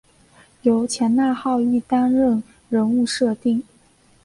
[0.63, 3.61] 由前纳浩一担任人物设定。